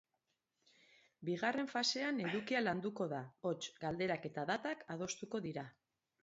[1.27, 3.19] Bigarren fasean edukia landuko da,
[3.51, 5.69] hots, galderak eta datak adostuko dira.